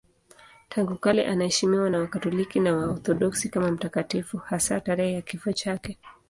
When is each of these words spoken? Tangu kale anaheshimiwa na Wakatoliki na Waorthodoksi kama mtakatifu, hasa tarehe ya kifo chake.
Tangu 0.69 0.95
kale 0.95 1.27
anaheshimiwa 1.27 1.89
na 1.89 1.99
Wakatoliki 1.99 2.59
na 2.59 2.75
Waorthodoksi 2.75 3.49
kama 3.49 3.71
mtakatifu, 3.71 4.37
hasa 4.37 4.81
tarehe 4.81 5.13
ya 5.13 5.21
kifo 5.21 5.51
chake. 5.53 5.97